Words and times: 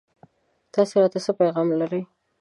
تاسو 0.73 0.93
راته 1.01 1.19
څه 1.25 1.31
پيغام 1.39 1.67
لرئ 1.81 2.03